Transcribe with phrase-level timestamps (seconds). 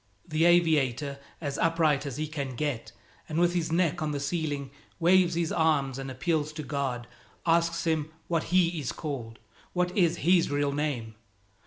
[0.27, 2.91] The aviator, as upright as he can get
[3.29, 7.05] and with his neck on the ceiling, waves his arms and appeals to God,
[7.45, 9.37] asks Him what He is called,
[9.73, 11.13] what is His real name.